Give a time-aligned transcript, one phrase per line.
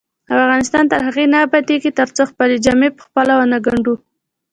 [0.39, 3.95] افغانستان تر هغو نه ابادیږي، ترڅو خپلې جامې پخپله ونه ګنډو.